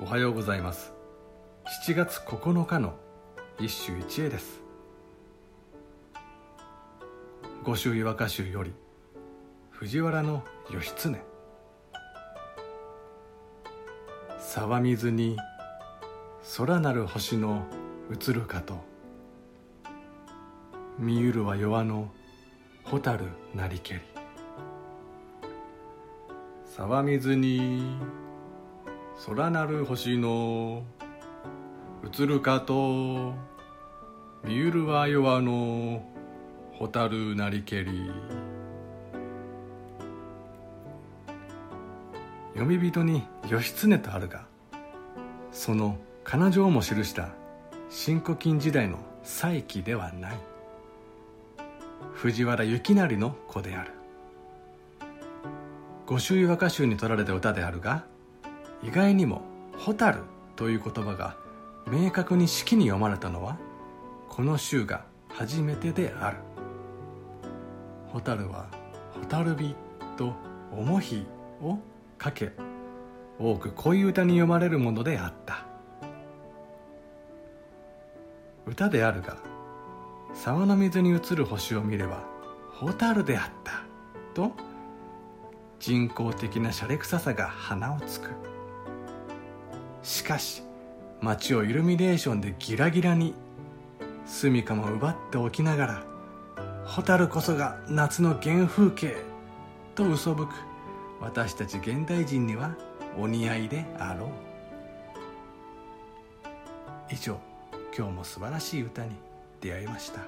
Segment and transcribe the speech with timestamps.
[0.00, 0.92] おはようございます。
[1.84, 2.94] 7月9日の
[3.58, 4.62] 一首一会です。
[7.64, 8.72] 五州岩歌集より
[9.70, 11.20] 藤原の義経。
[14.38, 15.36] 沢水に
[16.56, 17.66] 空なる星の
[18.12, 18.76] 映るかと
[20.96, 22.08] 見ゆるは弱の
[22.84, 24.00] 蛍なりけり。
[26.66, 27.98] 沢水に
[29.26, 30.84] 空なる星の
[32.16, 33.34] 映るかと
[34.44, 36.06] 見ゆるは弱の
[36.78, 38.10] 蛍なりけり。
[42.54, 44.46] 読み人に義経とあるが
[45.52, 47.30] その彼女をも記した
[47.90, 50.36] 新古今時代の再起ではない。
[52.14, 53.92] 藤原行成の子である。
[56.06, 58.04] 御朱和歌集に取られた歌であるが
[58.82, 59.42] 意外にも
[59.78, 60.18] 「蛍」
[60.56, 61.36] という言葉が
[61.86, 63.56] 明確に式に読まれたのは
[64.28, 66.38] この週が初めてである。
[68.12, 68.66] 蛍は
[69.20, 69.76] 「蛍火」
[70.16, 70.32] と
[70.72, 71.26] 「重火」
[71.62, 71.78] を
[72.16, 72.52] かけ
[73.38, 75.64] 多く恋歌に読まれるものであった。
[78.66, 79.38] 歌であるが
[80.34, 82.22] 沢の水に映る星を見れば
[82.72, 83.82] 蛍であった
[84.34, 84.52] と
[85.80, 88.57] 人工的な洒落臭さが鼻をつく。
[90.08, 90.62] しかし
[91.20, 93.34] 街をイルミネーションでギラギラに
[94.24, 96.02] 住処も奪っておきながら
[96.86, 99.16] 蛍こそが夏の原風景
[99.94, 100.54] と嘘吹く
[101.20, 102.74] 私たち現代人には
[103.18, 104.28] お似合いであろう。
[107.10, 107.38] 以上
[107.94, 109.10] 今日も素晴らしい歌に
[109.60, 110.20] 出会いました。